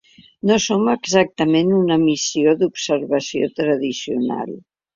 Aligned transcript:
No 0.51 0.55
som 0.63 0.87
exactament 0.93 1.75
una 1.81 1.99
missió 2.07 2.55
d’observació 2.63 3.53
tradicional. 3.61 4.61